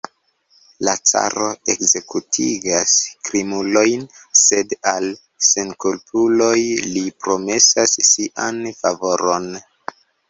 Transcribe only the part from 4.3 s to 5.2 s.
sed al